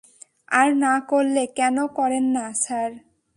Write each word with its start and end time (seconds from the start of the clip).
আর 0.51 0.69
না 0.83 0.93
করলে, 1.09 1.43
কেন 1.57 1.77
করেন 1.97 2.25
না, 2.35 2.45
স্যার? 2.63 2.91